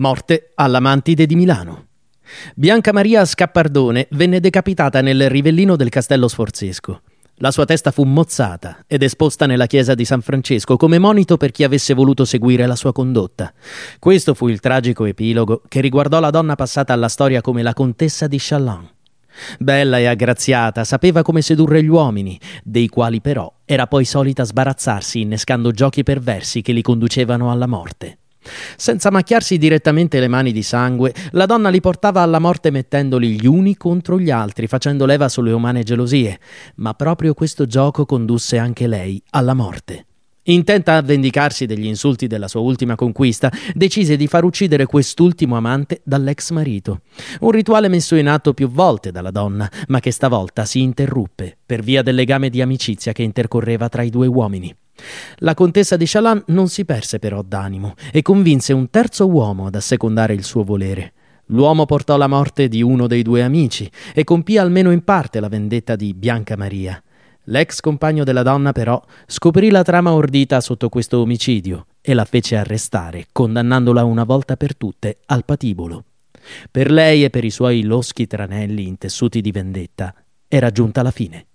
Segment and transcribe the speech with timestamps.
[0.00, 1.86] Morte alla Mantide di Milano.
[2.54, 7.00] Bianca Maria Scappardone venne decapitata nel rivellino del castello sforzesco.
[7.38, 11.50] La sua testa fu mozzata ed esposta nella chiesa di San Francesco come monito per
[11.50, 13.52] chi avesse voluto seguire la sua condotta.
[13.98, 18.28] Questo fu il tragico epilogo che riguardò la donna passata alla storia come la contessa
[18.28, 18.88] di Chalon.
[19.58, 25.22] Bella e aggraziata, sapeva come sedurre gli uomini, dei quali però era poi solita sbarazzarsi
[25.22, 28.17] innescando giochi perversi che li conducevano alla morte.
[28.76, 33.46] Senza macchiarsi direttamente le mani di sangue, la donna li portava alla morte mettendoli gli
[33.46, 36.38] uni contro gli altri, facendo leva sulle umane gelosie.
[36.76, 40.04] Ma proprio questo gioco condusse anche lei alla morte.
[40.48, 46.00] Intenta a vendicarsi degli insulti della sua ultima conquista, decise di far uccidere quest'ultimo amante
[46.04, 47.02] dall'ex marito.
[47.40, 51.82] Un rituale messo in atto più volte dalla donna, ma che stavolta si interruppe per
[51.82, 54.74] via del legame di amicizia che intercorreva tra i due uomini.
[55.38, 59.74] La contessa di Chalan non si perse però d'animo e convinse un terzo uomo ad
[59.74, 61.12] assecondare il suo volere.
[61.46, 65.48] L'uomo portò la morte di uno dei due amici e compì almeno in parte la
[65.48, 67.02] vendetta di Bianca Maria.
[67.44, 72.56] L'ex compagno della donna, però, scoprì la trama ordita sotto questo omicidio e la fece
[72.56, 76.04] arrestare, condannandola una volta per tutte al patibolo.
[76.70, 80.14] Per lei e per i suoi loschi tranelli intessuti di vendetta
[80.46, 81.46] era giunta la fine.